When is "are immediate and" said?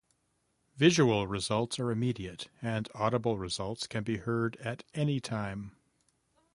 1.79-2.89